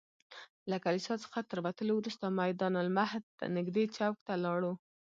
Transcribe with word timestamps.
له 0.69 0.77
کلیسا 0.85 1.13
څخه 1.23 1.39
تر 1.49 1.57
وتلو 1.65 1.93
وروسته 1.97 2.25
میدان 2.41 2.73
المهد 2.83 3.23
نږدې 3.55 3.85
چوک 3.95 4.15
ته 4.25 4.33
لاړو. 4.43 4.73